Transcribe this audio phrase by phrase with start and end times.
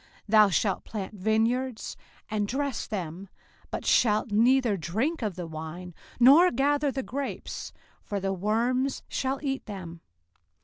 [0.01, 1.97] 05:028:039 Thou shalt plant vineyards,
[2.31, 3.29] and dress them,
[3.69, 9.39] but shalt neither drink of the wine, nor gather the grapes; for the worms shall
[9.43, 10.01] eat them.